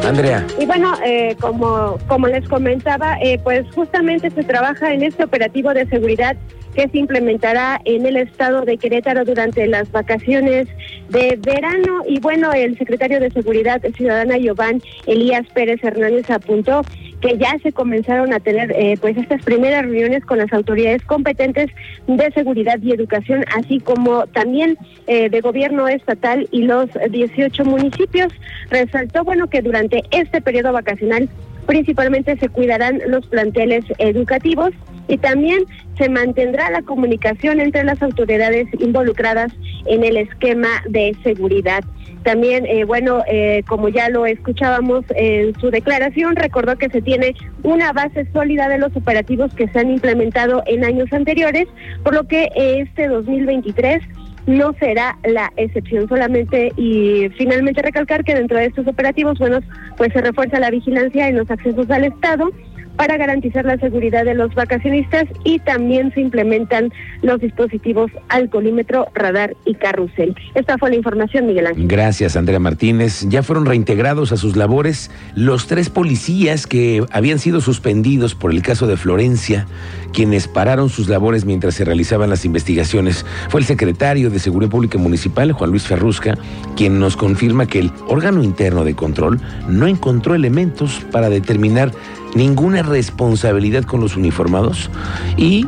Andrea. 0.05 0.45
Y 0.59 0.65
bueno, 0.65 0.93
eh, 1.05 1.35
como, 1.39 1.97
como 2.07 2.27
les 2.27 2.47
comentaba, 2.49 3.17
eh, 3.21 3.39
pues 3.43 3.65
justamente 3.73 4.29
se 4.29 4.43
trabaja 4.43 4.93
en 4.93 5.03
este 5.03 5.23
operativo 5.23 5.73
de 5.73 5.87
seguridad 5.87 6.35
que 6.75 6.87
se 6.87 6.97
implementará 6.97 7.81
en 7.85 8.05
el 8.05 8.17
estado 8.17 8.61
de 8.61 8.77
Querétaro 8.77 9.25
durante 9.25 9.67
las 9.67 9.91
vacaciones 9.91 10.67
de 11.09 11.37
verano. 11.41 12.03
Y 12.07 12.19
bueno, 12.19 12.51
el 12.53 12.77
secretario 12.77 13.19
de 13.19 13.29
Seguridad 13.31 13.81
Ciudadana, 13.95 14.37
Giovanni 14.37 14.81
Elías 15.05 15.45
Pérez 15.53 15.83
Hernández, 15.83 16.29
apuntó 16.29 16.81
que 17.21 17.37
ya 17.37 17.57
se 17.61 17.71
comenzaron 17.71 18.33
a 18.33 18.39
tener 18.39 18.71
eh, 18.71 18.97
pues 18.99 19.15
estas 19.15 19.43
primeras 19.43 19.83
reuniones 19.83 20.25
con 20.25 20.39
las 20.39 20.51
autoridades 20.51 21.03
competentes 21.03 21.69
de 22.07 22.31
seguridad 22.31 22.79
y 22.81 22.91
educación, 22.91 23.45
así 23.55 23.79
como 23.79 24.25
también 24.27 24.77
eh, 25.07 25.29
de 25.29 25.41
gobierno 25.41 25.87
estatal 25.87 26.47
y 26.51 26.63
los 26.63 26.89
18 27.09 27.63
municipios. 27.65 28.33
Resaltó 28.69 29.23
bueno 29.23 29.47
que 29.47 29.61
durante 29.61 30.03
este 30.11 30.41
periodo 30.41 30.73
vacacional 30.73 31.29
principalmente 31.67 32.37
se 32.37 32.49
cuidarán 32.49 33.01
los 33.07 33.25
planteles 33.27 33.85
educativos 33.99 34.71
y 35.11 35.17
también 35.17 35.65
se 35.97 36.09
mantendrá 36.09 36.71
la 36.71 36.81
comunicación 36.83 37.59
entre 37.59 37.83
las 37.83 38.01
autoridades 38.01 38.67
involucradas 38.79 39.51
en 39.85 40.03
el 40.05 40.15
esquema 40.15 40.69
de 40.87 41.15
seguridad. 41.21 41.83
También, 42.23 42.65
eh, 42.65 42.85
bueno, 42.85 43.23
eh, 43.27 43.63
como 43.67 43.89
ya 43.89 44.07
lo 44.09 44.25
escuchábamos 44.25 45.03
en 45.15 45.59
su 45.59 45.69
declaración, 45.69 46.35
recordó 46.35 46.77
que 46.77 46.89
se 46.89 47.01
tiene 47.01 47.35
una 47.63 47.91
base 47.91 48.25
sólida 48.31 48.69
de 48.69 48.77
los 48.77 48.95
operativos 48.95 49.53
que 49.53 49.67
se 49.67 49.79
han 49.79 49.91
implementado 49.91 50.63
en 50.65 50.85
años 50.85 51.11
anteriores, 51.11 51.67
por 52.03 52.13
lo 52.13 52.27
que 52.27 52.49
este 52.55 53.07
2023 53.07 54.01
no 54.47 54.73
será 54.79 55.17
la 55.23 55.51
excepción 55.57 56.07
solamente 56.07 56.71
y 56.77 57.29
finalmente 57.37 57.81
recalcar 57.81 58.23
que 58.23 58.35
dentro 58.35 58.57
de 58.57 58.65
estos 58.65 58.87
operativos, 58.87 59.37
bueno, 59.39 59.59
pues 59.97 60.13
se 60.13 60.21
refuerza 60.21 60.59
la 60.59 60.71
vigilancia 60.71 61.27
en 61.27 61.37
los 61.37 61.49
accesos 61.51 61.89
al 61.89 62.05
Estado 62.05 62.49
para 62.95 63.17
garantizar 63.17 63.65
la 63.65 63.77
seguridad 63.77 64.25
de 64.25 64.33
los 64.33 64.53
vacacionistas 64.53 65.25
y 65.43 65.59
también 65.59 66.13
se 66.13 66.21
implementan 66.21 66.91
los 67.21 67.39
dispositivos 67.39 68.11
alcoholímetro, 68.29 69.07
radar 69.13 69.55
y 69.65 69.75
carrusel. 69.75 70.35
Esta 70.55 70.77
fue 70.77 70.89
la 70.89 70.95
información, 70.95 71.47
Miguel 71.47 71.67
Ángel. 71.67 71.87
Gracias, 71.87 72.35
Andrea 72.35 72.59
Martínez. 72.59 73.25
Ya 73.29 73.43
fueron 73.43 73.65
reintegrados 73.65 74.31
a 74.31 74.37
sus 74.37 74.55
labores 74.55 75.11
los 75.35 75.67
tres 75.67 75.89
policías 75.89 76.67
que 76.67 77.03
habían 77.11 77.39
sido 77.39 77.61
suspendidos 77.61 78.35
por 78.35 78.51
el 78.51 78.61
caso 78.61 78.87
de 78.87 78.97
Florencia, 78.97 79.67
quienes 80.13 80.47
pararon 80.47 80.89
sus 80.89 81.07
labores 81.09 81.45
mientras 81.45 81.75
se 81.75 81.85
realizaban 81.85 82.29
las 82.29 82.45
investigaciones. 82.45 83.25
Fue 83.49 83.59
el 83.61 83.65
secretario 83.65 84.29
de 84.29 84.39
Seguridad 84.39 84.71
Pública 84.71 84.97
Municipal, 84.97 85.51
Juan 85.51 85.71
Luis 85.71 85.87
Ferrusca, 85.87 86.37
quien 86.75 86.99
nos 86.99 87.17
confirma 87.17 87.65
que 87.65 87.79
el 87.79 87.91
órgano 88.07 88.43
interno 88.43 88.83
de 88.83 88.95
control 88.95 89.39
no 89.67 89.87
encontró 89.87 90.35
elementos 90.35 91.01
para 91.11 91.29
determinar 91.29 91.91
ninguna 92.35 92.83
responsabilidad 92.83 93.83
con 93.83 94.01
los 94.01 94.15
uniformados 94.15 94.89
y 95.37 95.67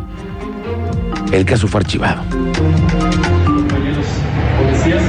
el 1.32 1.46
caso 1.46 1.68
fue 1.68 1.82
archivado. 1.82 2.24
Policías. 4.60 5.04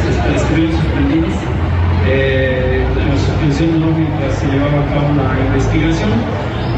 Eh, 2.07 2.85
la 2.97 3.17
suspensión 3.19 3.97
mientras 3.97 4.39
se 4.39 4.47
llevaba 4.47 4.85
a 4.85 4.89
cabo 4.89 5.15
la 5.15 5.47
investigación 5.47 6.11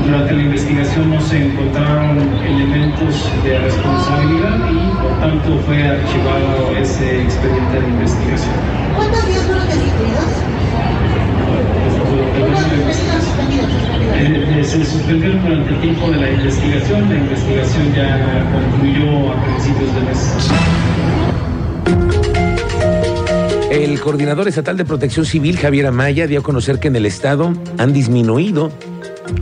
Durante 0.04 0.34
la 0.34 0.42
investigación 0.42 1.10
no 1.10 1.20
se 1.20 1.46
encontraron 1.46 2.18
elementos 2.44 3.28
de 3.42 3.58
responsabilidad 3.58 4.70
y 4.70 4.88
por 5.02 5.18
tanto 5.20 5.58
fue 5.66 5.82
archivado 5.82 6.76
ese 6.76 7.22
expediente 7.22 7.80
de 7.80 7.88
investigación. 7.88 8.54
¿Cuántos 8.94 9.26
días 9.26 9.42
fueron 9.42 9.66
destituidos? 9.66 10.46
Eh, 14.28 14.64
se 14.64 14.84
suspendieron 14.84 15.40
durante 15.40 15.70
el 15.70 15.80
tiempo 15.80 16.10
de 16.10 16.16
la 16.16 16.30
investigación. 16.30 17.08
La 17.08 17.14
investigación 17.14 17.94
ya 17.94 18.50
concluyó 18.52 19.30
a 19.30 19.44
principios 19.44 19.94
de 19.94 20.00
mes. 20.00 20.50
El 23.70 24.00
coordinador 24.00 24.48
estatal 24.48 24.76
de 24.76 24.84
protección 24.84 25.26
civil, 25.26 25.56
Javier 25.58 25.86
Amaya, 25.86 26.26
dio 26.26 26.40
a 26.40 26.42
conocer 26.42 26.80
que 26.80 26.88
en 26.88 26.96
el 26.96 27.06
estado 27.06 27.52
han 27.78 27.92
disminuido 27.92 28.72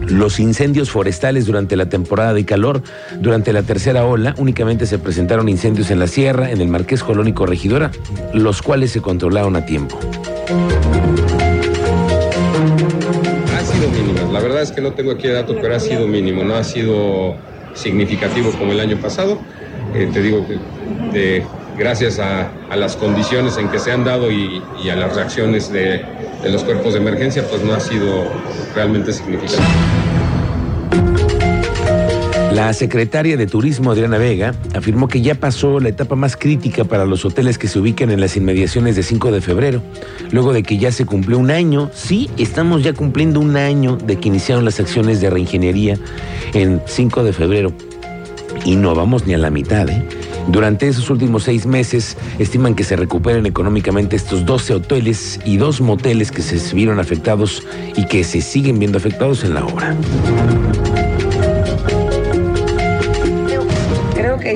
los 0.09 0.39
incendios 0.39 0.91
forestales 0.91 1.47
durante 1.47 1.77
la 1.77 1.89
temporada 1.89 2.35
de 2.35 2.45
calor. 2.45 2.83
Durante 3.21 3.55
la 3.55 3.63
tercera 3.63 4.05
ola 4.05 4.35
únicamente 4.37 4.85
se 4.85 4.99
presentaron 4.99 5.49
incendios 5.49 5.91
en 5.91 5.99
la 5.99 6.09
sierra, 6.09 6.51
en 6.51 6.61
el 6.61 6.69
Marqués 6.69 7.03
Colón 7.03 7.29
y 7.29 7.33
Corregidora, 7.33 7.91
los 8.35 8.61
cuales 8.61 8.91
se 8.91 9.01
controlaron 9.01 9.57
a 9.57 9.65
tiempo. 9.65 9.99
Verdad 14.55 14.71
es 14.71 14.73
que 14.73 14.81
no 14.81 14.93
tengo 14.93 15.11
aquí 15.11 15.27
el 15.27 15.35
dato, 15.35 15.57
pero 15.61 15.75
ha 15.75 15.81
sido 15.81 16.07
mínimo. 16.07 16.45
No 16.45 16.55
ha 16.55 16.65
sido 16.65 17.37
significativo 17.75 18.51
como 18.53 18.73
el 18.73 18.81
año 18.81 18.97
pasado. 18.99 19.39
Eh, 19.95 20.09
te 20.13 20.23
digo 20.23 20.47
que 21.13 21.45
gracias 21.77 22.19
a, 22.19 22.51
las 22.75 22.97
condiciones 22.97 23.57
en 23.59 23.69
que 23.69 23.79
se 23.79 23.93
han 23.93 24.05
dado 24.05 24.31
y, 24.31 24.63
a 24.91 24.97
las 24.97 25.15
reacciones 25.15 25.73
de 25.73 26.05
los 26.45 26.65
cuerpos 26.65 26.95
de 26.95 27.01
emergencia, 27.01 27.45
pues 27.49 27.63
no 27.63 27.75
ha 27.75 27.81
sido 27.81 28.25
realmente 28.75 29.13
significativo. 29.13 29.94
La 32.55 32.73
secretaria 32.73 33.37
de 33.37 33.49
Turismo, 33.49 33.91
Adriana 33.91 34.17
Vega, 34.17 34.55
afirmó 34.77 35.09
que 35.09 35.21
ya 35.21 35.35
pasó 35.35 35.81
la 35.81 35.89
etapa 35.89 36.15
más 36.15 36.37
crítica 36.37 36.85
para 36.85 37.05
los 37.05 37.25
hoteles 37.25 37.59
que 37.59 37.67
se 37.67 37.81
ubican 37.81 38.13
en 38.13 38.21
las 38.21 38.37
inmediaciones 38.37 38.95
de 38.95 39.03
5 39.03 39.33
de 39.33 39.41
febrero, 39.41 39.83
luego 40.31 40.53
de 40.53 40.63
que 40.63 40.79
ya 40.79 40.93
se 40.93 41.05
cumplió 41.05 41.37
un 41.37 41.51
año, 41.51 41.91
sí, 41.93 42.31
estamos 42.39 42.85
ya 42.85 42.93
cumpliendo 42.93 43.41
un 43.41 43.57
año 43.57 43.97
de 43.97 44.21
que 44.21 44.29
iniciaron 44.29 44.65
las 44.65 44.79
acciones 44.79 45.21
de 45.21 45.31
reingeniería 45.31 45.99
en 46.53 46.81
5 46.87 47.25
de 47.25 47.33
febrero. 47.33 47.73
Y 48.65 48.77
no 48.77 48.95
vamos 48.95 49.27
ni 49.27 49.35
a 49.35 49.39
la 49.39 49.51
mitad, 49.51 49.89
¿eh? 49.89 50.05
Durante 50.47 50.87
esos 50.87 51.11
últimos 51.11 51.43
seis 51.43 51.67
meses 51.67 52.17
estiman 52.39 52.77
que 52.77 52.85
se 52.85 52.95
recuperen 52.95 53.47
económicamente 53.47 54.15
estos 54.15 54.47
12 54.47 54.75
hoteles 54.75 55.41
y 55.45 55.57
dos 55.57 55.81
moteles 55.81 56.31
que 56.31 56.43
se 56.43 56.73
vieron 56.73 57.01
afectados 57.01 57.65
y 57.97 58.07
que 58.07 58.23
se 58.23 58.41
siguen 58.43 58.79
viendo 58.79 58.99
afectados 58.99 59.43
en 59.43 59.55
la 59.55 59.65
obra. 59.65 59.97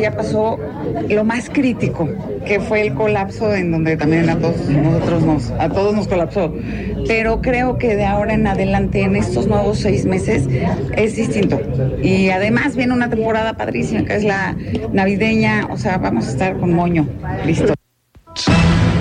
Ya 0.08 0.16
pasó 0.16 0.58
lo 1.08 1.24
más 1.24 1.50
crítico, 1.50 2.08
que 2.46 2.60
fue 2.60 2.82
el 2.82 2.94
colapso 2.94 3.54
en 3.54 3.70
donde 3.72 3.96
también 3.96 4.28
a 4.30 4.38
todos 4.38 4.68
nosotros 4.68 5.22
nos, 5.22 5.50
a 5.52 5.68
todos 5.68 5.94
nos 5.94 6.08
colapsó. 6.08 6.54
Pero 7.06 7.40
creo 7.40 7.78
que 7.78 7.96
de 7.96 8.04
ahora 8.06 8.34
en 8.34 8.46
adelante, 8.46 9.02
en 9.02 9.16
estos 9.16 9.46
nuevos 9.46 9.78
seis 9.78 10.04
meses, 10.04 10.48
es 10.96 11.16
distinto. 11.16 11.60
Y 12.02 12.30
además 12.30 12.76
viene 12.76 12.92
una 12.94 13.10
temporada 13.10 13.54
padrísima, 13.54 14.04
que 14.04 14.16
es 14.16 14.24
la 14.24 14.56
navideña, 14.92 15.68
o 15.70 15.76
sea, 15.76 15.98
vamos 15.98 16.26
a 16.28 16.30
estar 16.30 16.58
con 16.58 16.72
moño. 16.72 17.06
Listo. 17.44 17.74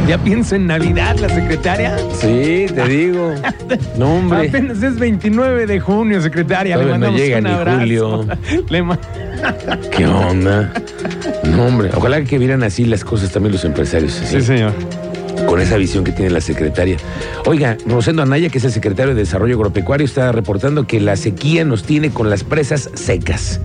¿Ya 0.07 0.17
piensa 0.17 0.55
en 0.55 0.67
Navidad 0.67 1.17
la 1.17 1.27
secretaria? 1.27 1.97
Sí, 2.13 2.65
te 2.73 2.87
digo. 2.87 3.33
No, 3.97 4.15
hombre. 4.19 4.47
Apenas 4.47 4.81
es 4.81 4.97
29 4.97 5.65
de 5.65 5.79
junio, 5.79 6.21
secretaria. 6.21 6.77
Le 6.77 6.83
Todavía 6.83 6.97
no 6.97 7.05
mandamos 7.11 7.19
llega 7.19 7.37
un 7.39 7.43
ni 7.43 7.49
abrazo. 7.49 7.79
julio. 7.79 8.27
Le 8.69 8.83
¿Qué 9.96 10.06
onda? 10.06 10.74
No, 11.44 11.67
hombre. 11.67 11.89
Ojalá 11.96 12.24
que 12.24 12.38
vieran 12.38 12.63
así 12.63 12.86
las 12.86 13.03
cosas 13.03 13.32
también 13.32 13.53
los 13.53 13.65
empresarios. 13.65 14.13
Sí, 14.13 14.41
señor. 14.41 14.74
Con 15.46 15.62
esa 15.62 15.77
visión 15.77 16.03
que 16.03 16.12
tiene 16.12 16.32
la 16.32 16.41
secretaria. 16.41 16.98
Oiga, 17.46 17.77
Rosendo 17.86 18.24
Anaya, 18.24 18.50
que 18.50 18.58
es 18.58 18.63
el 18.63 18.72
secretario 18.72 19.13
de 19.13 19.22
Desarrollo 19.22 19.56
Agropecuario, 19.56 20.06
está 20.06 20.32
reportando 20.32 20.88
que 20.88 21.00
la 21.00 21.15
sequía 21.15 21.63
nos 21.63 21.84
tiene 21.84 22.10
con 22.10 22.29
las 22.29 22.44
presas 22.44 22.89
secas. 22.96 23.62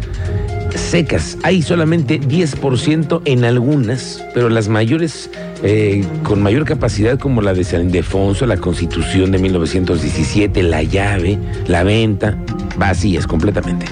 Secas. 0.75 1.39
Hay 1.43 1.63
solamente 1.63 2.21
10% 2.21 3.23
en 3.25 3.45
algunas, 3.45 4.23
pero 4.35 4.49
las 4.49 4.69
mayores, 4.69 5.31
eh, 5.63 6.05
con 6.23 6.43
mayor 6.43 6.65
capacidad, 6.65 7.19
como 7.19 7.43
la 7.43 7.55
de 7.55 7.65
San 7.65 7.87
Ildefonso, 7.87 8.47
la 8.47 8.57
Constitución 8.57 9.33
de 9.33 9.39
1917, 9.39 10.63
la 10.63 10.83
llave, 10.83 11.39
la 11.67 11.83
venta, 11.83 12.37
vacías 12.77 13.27
completamente. 13.27 13.87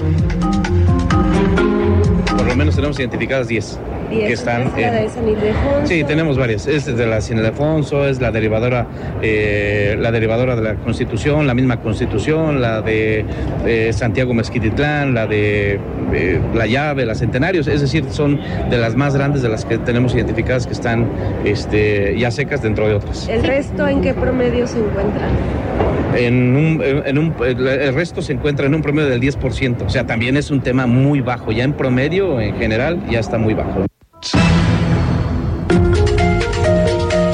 Menos 2.71 2.75
tenemos 2.75 2.99
identificadas 2.99 3.47
10 3.49 3.79
que 4.09 4.31
están 4.31 4.71
la 4.77 4.91
de. 4.91 5.09
San 5.09 5.27
Ildefonso. 5.27 5.87
Sí, 5.87 6.03
tenemos 6.05 6.37
varias. 6.37 6.67
Es 6.67 6.85
de 6.85 7.05
la 7.05 7.19
San 7.19 7.37
Ildefonso, 7.37 8.07
es 8.07 8.21
la 8.21 8.31
derivadora, 8.31 8.87
eh, 9.21 9.97
la 9.99 10.09
derivadora 10.11 10.55
de 10.55 10.61
la 10.61 10.75
Constitución, 10.75 11.47
la 11.47 11.53
misma 11.53 11.81
Constitución, 11.81 12.61
la 12.61 12.81
de 12.81 13.25
eh, 13.65 13.91
Santiago 13.91 14.33
Mezquititlán, 14.33 15.13
la 15.13 15.27
de 15.27 15.79
eh, 16.13 16.41
La 16.53 16.65
Llave, 16.65 17.05
la 17.05 17.15
Centenarios. 17.15 17.67
Es 17.67 17.81
decir, 17.81 18.05
son 18.09 18.39
de 18.69 18.77
las 18.77 18.95
más 18.95 19.15
grandes 19.15 19.41
de 19.41 19.49
las 19.49 19.65
que 19.65 19.77
tenemos 19.77 20.15
identificadas 20.15 20.65
que 20.65 20.73
están 20.73 21.09
este, 21.43 22.17
ya 22.17 22.31
secas 22.31 22.61
dentro 22.61 22.87
de 22.87 22.95
otras. 22.95 23.27
¿El 23.27 23.43
resto 23.43 23.85
en 23.85 24.01
qué 24.01 24.13
promedio 24.13 24.65
se 24.65 24.79
encuentra? 24.79 25.27
En 26.15 26.55
un, 26.55 26.81
en 26.83 27.17
un- 27.17 27.33
el 27.43 27.93
resto 27.93 28.21
se 28.21 28.33
encuentra 28.33 28.65
en 28.65 28.75
un 28.75 28.81
promedio 28.81 29.09
del 29.09 29.21
10%. 29.21 29.85
O 29.85 29.89
sea, 29.89 30.05
también 30.05 30.35
es 30.37 30.51
un 30.51 30.61
tema 30.61 30.85
muy 30.87 31.21
bajo. 31.21 31.51
Ya 31.51 31.63
en 31.63 31.73
promedio, 31.73 32.39
en 32.41 32.55
general, 32.57 33.01
ya 33.09 33.19
está 33.19 33.37
muy 33.37 33.53
bajo. 33.53 33.85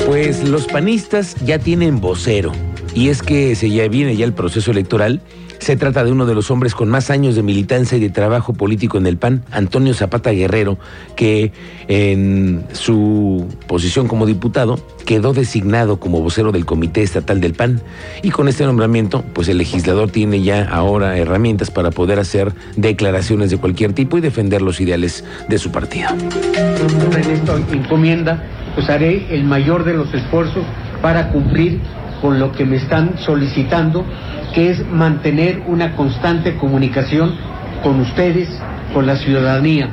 Pues 0.06 0.48
los 0.48 0.68
panistas 0.68 1.36
ya 1.44 1.60
tienen 1.60 2.00
vocero. 2.00 2.52
Y 2.94 3.10
es 3.10 3.22
que 3.22 3.56
se 3.56 3.70
ya 3.70 3.88
viene 3.88 4.16
ya 4.16 4.26
el 4.26 4.34
proceso 4.34 4.72
electoral. 4.72 5.22
Se 5.68 5.76
trata 5.76 6.06
de 6.06 6.14
uno 6.14 6.26
de 6.26 6.34
los 6.34 6.50
hombres 6.50 6.74
con 6.74 6.88
más 6.88 7.10
años 7.10 7.36
de 7.36 7.44
militancia 7.44 7.98
y 7.98 8.00
de 8.00 8.10
trabajo 8.10 8.54
político 8.54 8.98
en 8.98 9.06
el 9.06 9.18
PAN, 9.18 9.44
Antonio 9.52 9.94
Zapata 9.94 10.32
Guerrero, 10.32 10.78
que 11.18 11.52
en 11.90 12.64
su 12.72 13.46
posición 13.68 14.08
como 14.08 14.26
diputado 14.26 14.80
quedó 15.06 15.34
designado 15.34 16.00
como 16.00 16.22
vocero 16.22 16.54
del 16.54 16.66
Comité 16.66 17.04
Estatal 17.04 17.42
del 17.42 17.54
PAN. 17.54 17.82
Y 18.24 18.30
con 18.30 18.48
este 18.48 18.64
nombramiento, 18.64 19.26
pues 19.34 19.50
el 19.50 19.58
legislador 19.58 20.10
tiene 20.10 20.42
ya 20.42 20.64
ahora 20.70 21.18
herramientas 21.18 21.70
para 21.70 21.92
poder 21.92 22.18
hacer 22.18 22.54
declaraciones 22.78 23.50
de 23.50 23.58
cualquier 23.58 23.92
tipo 23.92 24.18
y 24.18 24.22
defender 24.22 24.62
los 24.62 24.80
ideales 24.80 25.26
de 25.50 25.58
su 25.58 25.70
partido. 25.70 26.12
en 26.12 27.30
esta 27.30 27.58
encomienda, 27.74 28.42
pues 28.74 28.90
haré 28.90 29.36
el 29.36 29.44
mayor 29.44 29.84
de 29.84 29.96
los 29.96 30.14
esfuerzos 30.14 30.64
para 31.02 31.30
cumplir 31.34 31.82
con 32.22 32.40
lo 32.40 32.52
que 32.52 32.66
me 32.66 32.78
están 32.78 33.18
solicitando, 33.20 34.06
que 34.54 34.72
es 34.72 34.86
mantener 34.88 35.64
una 35.68 35.96
constante 35.96 36.56
comunicación 36.56 37.36
con 37.84 38.00
ustedes, 38.00 38.50
con 38.94 39.06
la 39.06 39.16
ciudadanía, 39.18 39.90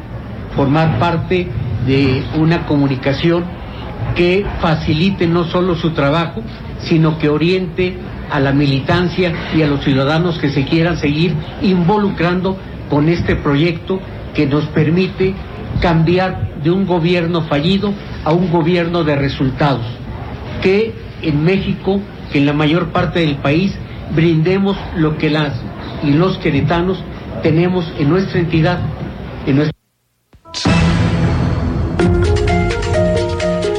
formar 0.55 0.99
parte 0.99 1.49
de 1.87 2.23
una 2.39 2.67
comunicación 2.67 3.45
que 4.15 4.47
facilite 4.61 5.27
no 5.27 5.45
solo 5.45 5.75
su 5.75 5.91
trabajo, 5.91 6.43
sino 6.81 7.19
que 7.19 7.29
oriente 7.29 7.97
a 8.31 8.41
la 8.41 8.53
militancia 8.53 9.33
y 9.55 9.63
a 9.63 9.67
los 9.67 9.83
ciudadanos 9.85 10.39
que 10.39 10.51
se 10.51 10.65
quieran 10.65 10.97
seguir 10.99 11.35
involucrando 11.63 12.57
con 12.89 13.09
este 13.09 13.37
proyecto 13.37 14.01
que 14.35 14.47
nos 14.47 14.67
permite 14.67 15.35
cambiar 15.81 16.63
de 16.63 16.71
un 16.71 16.87
gobierno 16.87 17.43
fallido 17.43 17.93
a 18.25 18.33
un 18.33 18.51
gobierno 18.51 19.05
de 19.05 19.17
resultados. 19.17 19.85
Que 20.63 20.95
en 21.23 21.45
México, 21.45 22.01
que 22.33 22.39
en 22.39 22.47
la 22.47 22.53
mayor 22.53 22.89
parte 22.89 23.21
del 23.21 23.37
país, 23.37 23.77
brindemos 24.15 24.77
lo 24.97 25.17
que 25.19 25.31
las 25.31 25.55
y 26.03 26.11
los 26.11 26.39
queretanos 26.39 27.03
tenemos 27.43 27.85
en 27.99 28.09
nuestra 28.09 28.41
entidad, 28.41 28.81
en 29.47 29.57
nuestra 29.57 29.75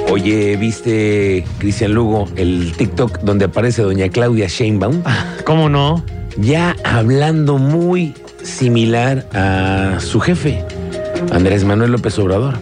Oye, 0.10 0.56
¿viste, 0.56 1.46
Cristian 1.60 1.94
Lugo, 1.94 2.28
el 2.36 2.74
TikTok 2.76 3.20
donde 3.20 3.46
aparece 3.46 3.82
doña 3.82 4.10
Claudia 4.10 4.48
Sheinbaum? 4.48 5.04
¿Cómo 5.46 5.70
no? 5.70 6.04
Ya 6.38 6.76
hablando 6.84 7.58
muy 7.58 8.14
similar 8.42 9.26
a 9.34 10.00
su 10.00 10.20
jefe, 10.20 10.64
Andrés 11.32 11.64
Manuel 11.64 11.92
López 11.92 12.18
Obrador. 12.18 12.56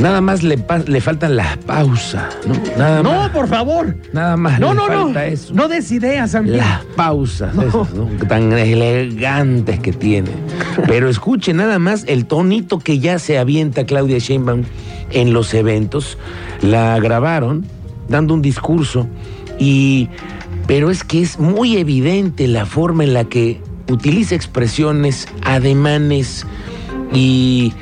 Nada 0.00 0.20
más 0.22 0.42
le, 0.42 0.58
le 0.86 1.00
falta 1.00 1.28
la 1.28 1.58
pausa, 1.66 2.28
¿no? 2.46 2.54
Nada 2.78 3.02
No, 3.02 3.10
más. 3.12 3.30
por 3.30 3.46
favor. 3.48 3.94
Nada 4.14 4.36
más 4.36 4.58
No, 4.58 4.70
le 4.72 4.76
no, 4.80 4.88
no. 4.88 5.04
falta 5.04 5.26
eso. 5.26 5.52
No 5.54 5.68
des 5.68 5.92
ideas, 5.92 6.34
amigo. 6.34 6.56
Las 6.56 6.84
pausas 6.96 7.54
esas, 7.54 7.92
¿no? 7.94 8.06
tan 8.26 8.50
elegantes 8.52 9.78
que 9.80 9.92
tiene. 9.92 10.30
Pero 10.86 11.08
escuche 11.10 11.52
nada 11.52 11.78
más 11.78 12.04
el 12.08 12.24
tonito 12.26 12.78
que 12.78 12.98
ya 12.98 13.18
se 13.18 13.38
avienta 13.38 13.84
Claudia 13.84 14.18
Sheinbaum 14.18 14.62
en 15.10 15.32
los 15.34 15.52
eventos. 15.54 16.16
La 16.62 16.98
grabaron 16.98 17.66
dando 18.08 18.32
un 18.34 18.42
discurso 18.42 19.06
y 19.58 20.08
pero 20.66 20.90
es 20.90 21.04
que 21.04 21.20
es 21.20 21.38
muy 21.38 21.76
evidente 21.76 22.46
la 22.48 22.64
forma 22.64 23.04
en 23.04 23.12
la 23.12 23.24
que 23.24 23.60
utiliza 23.90 24.34
expresiones, 24.34 25.28
ademanes 25.42 26.46
y 27.12 27.72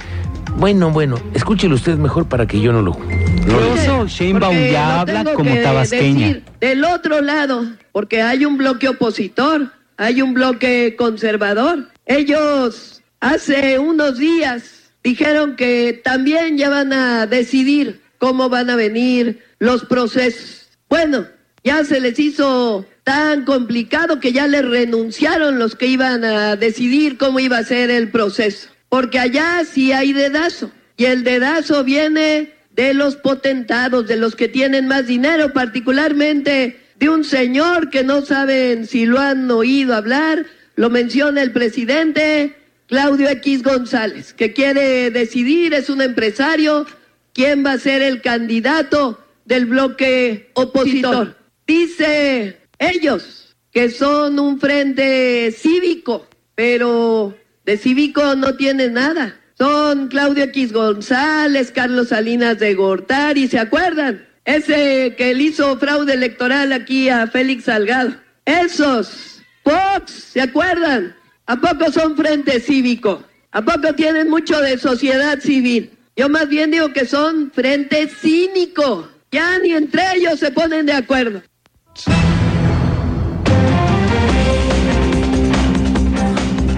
bueno, 0.59 0.91
bueno, 0.91 1.17
escúchelo 1.35 1.77
usted 1.77 1.97
mejor 1.97 2.29
para 2.29 2.47
que 2.47 2.61
yo 2.61 2.73
no 2.73 2.83
lo. 2.83 2.99
Incluso 3.01 4.07
Sheinbaum 4.07 4.55
Porque 4.55 4.73
ya 4.73 5.01
habla 5.01 5.25
como 5.33 5.55
que 5.55 5.63
tabasqueña. 5.63 6.27
decir 6.27 6.43
del 6.61 6.85
otro 6.85 7.21
lado, 7.21 7.65
porque 7.93 8.23
hay 8.23 8.45
un 8.45 8.59
bloque 8.59 8.89
opositor, 8.89 9.73
hay 9.97 10.21
un 10.21 10.35
bloque 10.35 10.97
conservador. 10.99 11.89
Ellos 12.07 13.03
hace 13.21 13.79
unos 13.79 14.19
días 14.19 14.93
dijeron 15.05 15.57
que 15.57 16.01
también 16.05 16.59
ya 16.59 16.69
van 16.69 16.93
a 16.93 17.27
decidir 17.27 18.03
cómo 18.19 18.49
van 18.49 18.69
a 18.71 18.77
venir 18.77 19.45
los 19.61 19.85
procesos. 19.85 20.69
Bueno, 20.89 21.27
ya 21.63 21.85
se 21.85 22.01
les 22.01 22.19
hizo 22.19 22.85
tan 23.05 23.45
complicado 23.45 24.21
que 24.21 24.33
ya 24.33 24.47
les 24.47 24.65
renunciaron 24.65 25.59
los 25.59 25.77
que 25.77 25.87
iban 25.87 26.25
a 26.25 26.57
decidir 26.57 27.17
cómo 27.17 27.39
iba 27.39 27.59
a 27.59 27.65
ser 27.65 27.91
el 27.91 28.11
proceso. 28.11 28.71
Porque 28.89 29.19
allá 29.19 29.65
sí 29.65 29.93
hay 29.93 30.13
dedazo. 30.13 30.71
Y 30.97 31.05
el 31.05 31.25
dedazo 31.25 31.85
viene 31.85 32.55
de 32.71 32.95
los 32.95 33.17
potentados, 33.17 34.07
de 34.07 34.17
los 34.17 34.37
que 34.37 34.49
tienen 34.49 34.87
más 34.87 35.07
dinero, 35.07 35.53
particularmente 35.53 36.81
de 36.99 37.09
un 37.09 37.25
señor 37.25 37.91
que 37.91 38.03
no 38.03 38.25
saben 38.25 38.87
si 38.87 39.07
lo 39.07 39.19
han 39.19 39.51
oído 39.51 39.95
hablar, 39.95 40.47
lo 40.75 40.91
menciona 40.91 41.43
el 41.43 41.53
presidente 41.53 42.57
Claudio 42.87 43.29
X 43.29 43.63
González, 43.63 44.33
que 44.33 44.53
quiere 44.53 45.11
decidir, 45.11 45.75
es 45.75 45.91
un 45.91 46.01
empresario, 46.01 46.87
quién 47.33 47.65
va 47.65 47.73
a 47.73 47.79
ser 47.79 48.03
el 48.03 48.21
candidato 48.23 49.25
del 49.45 49.67
bloque 49.67 50.51
opositor. 50.55 51.37
Dice 51.67 52.59
ellos 52.79 53.57
que 53.71 53.91
son 53.91 54.39
un 54.39 54.59
frente 54.59 55.53
cívico, 55.53 56.27
pero 56.55 57.37
de 57.69 57.77
cívico 57.77 58.35
no 58.35 58.55
tienen 58.55 58.95
nada. 58.95 59.39
Son 59.59 60.09
Claudio 60.09 60.45
X 60.45 60.73
González, 60.73 61.71
Carlos 61.71 62.09
Salinas 62.09 62.59
de 62.59 62.73
Gortari, 62.73 63.47
¿se 63.47 63.59
acuerdan? 63.59 64.27
Ese 64.47 65.15
que 65.19 65.35
le 65.35 65.43
hizo 65.43 65.79
fraude 65.79 66.15
electoral 66.15 66.73
aquí 66.73 67.11
a 67.11 67.27
Félix 67.27 67.65
Salgado. 67.65 68.15
Esos, 68.47 69.43
Fox, 69.65 70.11
¿se 70.33 70.41
acuerdan? 70.41 71.15
¿A 71.45 71.57
poco 71.61 71.93
son 71.93 72.17
frente 72.17 72.59
cívico? 72.59 73.23
¿A 73.53 73.61
poco 73.61 73.95
tienen 73.95 74.31
mucho 74.31 74.59
de 74.63 74.79
sociedad 74.79 75.39
civil? 75.39 75.91
Yo 76.17 76.31
más 76.31 76.49
bien 76.49 76.71
digo 76.71 76.95
que 76.95 77.05
son 77.05 77.51
frente 77.51 78.09
cínico. 78.09 79.11
Ya 79.31 79.59
ni 79.59 79.73
entre 79.73 80.15
ellos 80.15 80.41
se 80.41 80.51
ponen 80.53 80.87
de 80.87 80.95
acuerdo. 80.95 81.43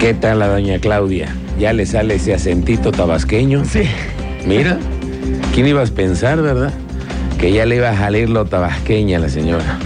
¿Qué 0.01 0.15
tal 0.15 0.39
la 0.39 0.47
doña 0.47 0.79
Claudia? 0.79 1.27
Ya 1.59 1.73
le 1.73 1.85
sale 1.85 2.15
ese 2.15 2.33
acentito 2.33 2.91
tabasqueño. 2.91 3.63
Sí. 3.65 3.83
Mira, 4.47 4.79
¿quién 5.53 5.67
ibas 5.67 5.91
a 5.91 5.93
pensar, 5.93 6.41
verdad? 6.41 6.73
Que 7.37 7.51
ya 7.51 7.67
le 7.67 7.75
iba 7.75 7.91
a 7.91 7.95
salir 7.95 8.27
lo 8.27 8.45
tabasqueña 8.45 9.17
a 9.17 9.19
la 9.19 9.29
señora. 9.29 9.77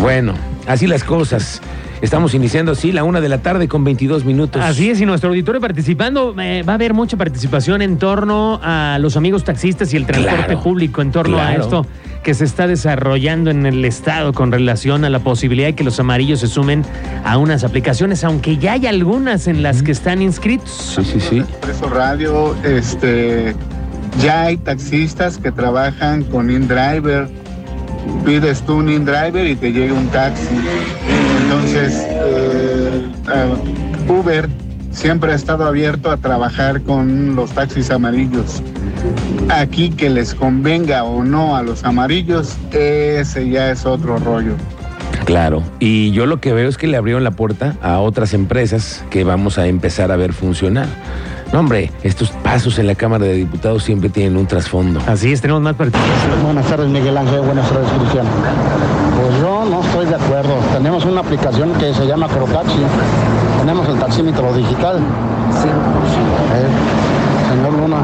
Bueno, 0.00 0.34
así 0.66 0.88
las 0.88 1.04
cosas. 1.04 1.62
Estamos 2.02 2.34
iniciando 2.34 2.72
así 2.72 2.90
la 2.90 3.04
una 3.04 3.20
de 3.20 3.28
la 3.28 3.42
tarde 3.42 3.68
con 3.68 3.84
22 3.84 4.24
minutos. 4.24 4.60
Así 4.60 4.90
es, 4.90 5.00
y 5.00 5.06
nuestro 5.06 5.30
auditorio 5.30 5.60
participando, 5.60 6.34
eh, 6.40 6.64
va 6.68 6.72
a 6.72 6.74
haber 6.74 6.92
mucha 6.92 7.16
participación 7.16 7.80
en 7.80 7.96
torno 7.96 8.58
a 8.60 8.98
los 9.00 9.16
amigos 9.16 9.44
taxistas 9.44 9.94
y 9.94 9.96
el 9.96 10.04
transporte 10.04 10.46
Claro, 10.46 10.62
público, 10.62 11.00
en 11.00 11.12
torno 11.12 11.38
a 11.38 11.54
esto 11.54 11.86
que 12.24 12.34
se 12.34 12.44
está 12.44 12.66
desarrollando 12.66 13.50
en 13.50 13.66
el 13.66 13.84
Estado 13.84 14.32
con 14.32 14.50
relación 14.50 15.04
a 15.04 15.10
la 15.10 15.20
posibilidad 15.20 15.68
de 15.68 15.74
que 15.74 15.84
los 15.84 16.00
amarillos 16.00 16.40
se 16.40 16.48
sumen 16.48 16.82
a 17.22 17.36
unas 17.36 17.62
aplicaciones, 17.62 18.24
aunque 18.24 18.56
ya 18.56 18.72
hay 18.72 18.86
algunas 18.86 19.46
en 19.46 19.62
las 19.62 19.82
que 19.82 19.92
están 19.92 20.22
inscritos. 20.22 20.94
Sí, 20.96 21.04
sí, 21.04 21.20
sí. 21.20 21.38
Expreso 21.40 21.88
Radio, 21.90 22.56
este, 22.64 23.54
ya 24.22 24.44
hay 24.44 24.56
taxistas 24.56 25.36
que 25.36 25.52
trabajan 25.52 26.24
con 26.24 26.50
InDriver. 26.50 27.28
Pides 28.24 28.62
tú 28.62 28.76
un 28.76 28.88
InDriver 28.88 29.46
y 29.46 29.54
te 29.54 29.70
llega 29.70 29.92
un 29.92 30.08
taxi. 30.08 30.56
Entonces, 31.42 32.06
eh, 32.08 33.02
Uber 34.08 34.48
siempre 34.92 35.32
ha 35.32 35.34
estado 35.34 35.66
abierto 35.66 36.10
a 36.10 36.16
trabajar 36.16 36.80
con 36.82 37.36
los 37.36 37.52
taxis 37.52 37.90
amarillos. 37.90 38.62
Aquí 39.50 39.90
que 39.90 40.10
les 40.10 40.34
convenga 40.34 41.04
o 41.04 41.24
no 41.24 41.56
a 41.56 41.62
los 41.62 41.84
amarillos, 41.84 42.56
ese 42.72 43.48
ya 43.48 43.70
es 43.70 43.84
otro 43.86 44.18
rollo. 44.18 44.54
Claro, 45.24 45.62
y 45.78 46.10
yo 46.12 46.26
lo 46.26 46.40
que 46.40 46.52
veo 46.52 46.68
es 46.68 46.76
que 46.76 46.86
le 46.86 46.96
abrieron 46.96 47.24
la 47.24 47.30
puerta 47.30 47.76
a 47.82 47.98
otras 48.00 48.34
empresas 48.34 49.04
que 49.10 49.24
vamos 49.24 49.58
a 49.58 49.66
empezar 49.66 50.12
a 50.12 50.16
ver 50.16 50.32
funcionar. 50.32 50.86
No, 51.52 51.60
hombre, 51.60 51.92
estos 52.02 52.30
pasos 52.30 52.78
en 52.78 52.88
la 52.88 52.94
Cámara 52.94 53.24
de 53.26 53.34
Diputados 53.34 53.84
siempre 53.84 54.08
tienen 54.08 54.36
un 54.36 54.46
trasfondo. 54.46 55.00
Así 55.06 55.32
es, 55.32 55.40
tenemos 55.40 55.62
más 55.62 55.74
participación. 55.74 56.42
Buenas 56.42 56.66
tardes, 56.66 56.88
Miguel 56.88 57.16
Ángel. 57.16 57.40
Buenas 57.42 57.68
tardes, 57.70 57.88
Cristian. 57.96 58.26
Pues 59.16 59.40
yo 59.40 59.64
no 59.64 59.80
estoy 59.82 60.06
de 60.06 60.16
acuerdo. 60.16 60.58
Tenemos 60.72 61.04
una 61.04 61.13
aplicación 61.24 61.72
que 61.74 61.92
se 61.94 62.06
llama 62.06 62.28
Crotaxi. 62.28 62.78
Tenemos 63.58 63.88
el 63.88 63.98
taxímetro 63.98 64.52
digital. 64.52 64.98
Sí. 65.50 65.68
señor 67.50 67.72
Luna. 67.72 68.02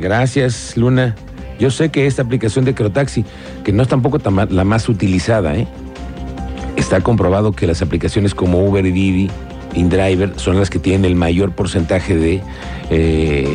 Gracias, 0.00 0.76
Luna. 0.76 1.14
Yo 1.58 1.70
sé 1.70 1.90
que 1.90 2.06
esta 2.06 2.22
aplicación 2.22 2.64
de 2.64 2.74
Crotaxi, 2.74 3.24
que 3.64 3.72
no 3.72 3.82
es 3.82 3.88
tampoco 3.88 4.18
la 4.50 4.64
más 4.64 4.88
utilizada, 4.88 5.54
¿eh? 5.56 5.66
está 6.76 7.00
comprobado 7.00 7.52
que 7.52 7.66
las 7.66 7.82
aplicaciones 7.82 8.34
como 8.34 8.64
Uber 8.64 8.84
y 8.86 8.92
Didi, 8.92 9.30
InDriver, 9.74 10.32
son 10.36 10.58
las 10.58 10.70
que 10.70 10.78
tienen 10.78 11.04
el 11.04 11.14
mayor 11.16 11.52
porcentaje 11.52 12.16
de, 12.16 12.40
eh, 12.90 13.46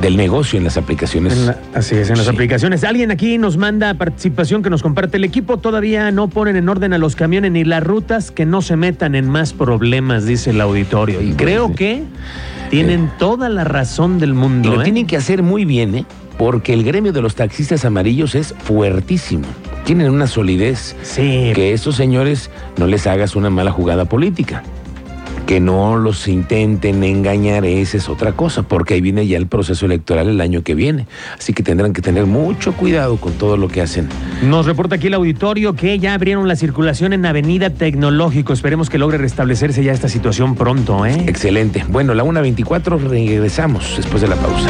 del 0.00 0.16
negocio 0.16 0.58
en 0.58 0.64
las 0.64 0.76
aplicaciones. 0.76 1.32
En 1.34 1.46
la- 1.46 1.58
así 1.74 1.94
es, 1.96 2.10
en 2.10 2.16
las 2.16 2.26
Sí. 2.26 2.32
aplicaciones. 2.32 2.84
Alguien 2.84 3.10
aquí 3.10 3.38
nos 3.38 3.56
manda 3.56 3.92
participación 3.94 4.62
que 4.62 4.70
nos 4.70 4.82
comparte 4.82 5.16
el 5.18 5.24
equipo. 5.24 5.58
Todavía 5.58 6.10
no 6.10 6.28
ponen 6.28 6.56
en 6.56 6.68
orden 6.68 6.92
a 6.92 6.98
los 6.98 7.16
camiones 7.16 7.52
ni 7.52 7.64
las 7.64 7.82
rutas 7.82 8.30
que 8.30 8.46
no 8.46 8.62
se 8.62 8.76
metan 8.76 9.14
en 9.14 9.28
más 9.28 9.52
problemas, 9.52 10.24
dice 10.26 10.50
el 10.50 10.60
auditorio. 10.60 11.20
Y 11.20 11.32
creo 11.32 11.74
que 11.74 12.02
tienen 12.70 13.10
toda 13.18 13.48
la 13.48 13.64
razón 13.64 14.18
del 14.18 14.30
Y 14.30 14.34
mundo. 14.34 14.74
lo 14.74 14.80
¿eh? 14.80 14.84
tienen 14.84 15.06
que 15.06 15.16
hacer 15.16 15.42
muy 15.42 15.64
bien, 15.64 15.94
¿eh? 15.94 16.04
Porque 16.38 16.72
el 16.72 16.84
gremio 16.84 17.12
de 17.12 17.20
los 17.20 17.34
taxistas 17.34 17.84
amarillos 17.84 18.34
es 18.36 18.54
fuertísimo. 18.58 19.44
Tienen 19.84 20.10
una 20.10 20.26
solidez. 20.28 20.94
Sí. 21.02 21.50
Que 21.54 21.72
estos 21.72 21.96
señores 21.96 22.50
no 22.76 22.86
les 22.86 23.06
hagas 23.08 23.34
una 23.34 23.50
mala 23.50 23.72
jugada 23.72 24.04
política. 24.04 24.62
Que 25.48 25.60
no 25.60 25.96
los 25.96 26.28
intenten 26.28 27.02
engañar, 27.02 27.64
esa 27.64 27.96
es 27.96 28.10
otra 28.10 28.32
cosa, 28.32 28.64
porque 28.64 28.92
ahí 28.92 29.00
viene 29.00 29.26
ya 29.26 29.38
el 29.38 29.46
proceso 29.46 29.86
electoral 29.86 30.28
el 30.28 30.42
año 30.42 30.62
que 30.62 30.74
viene. 30.74 31.06
Así 31.38 31.54
que 31.54 31.62
tendrán 31.62 31.94
que 31.94 32.02
tener 32.02 32.26
mucho 32.26 32.74
cuidado 32.74 33.16
con 33.16 33.32
todo 33.32 33.56
lo 33.56 33.68
que 33.68 33.80
hacen. 33.80 34.10
Nos 34.42 34.66
reporta 34.66 34.96
aquí 34.96 35.06
el 35.06 35.14
auditorio 35.14 35.72
que 35.72 35.98
ya 35.98 36.12
abrieron 36.12 36.46
la 36.48 36.54
circulación 36.54 37.14
en 37.14 37.24
Avenida 37.24 37.70
Tecnológico. 37.70 38.52
Esperemos 38.52 38.90
que 38.90 38.98
logre 38.98 39.16
restablecerse 39.16 39.82
ya 39.82 39.92
esta 39.92 40.10
situación 40.10 40.54
pronto, 40.54 41.06
¿eh? 41.06 41.24
Excelente. 41.26 41.82
Bueno, 41.88 42.12
la 42.12 42.24
1.24 42.24 43.08
regresamos 43.08 43.94
después 43.96 44.20
de 44.20 44.28
la 44.28 44.36
pausa. 44.36 44.66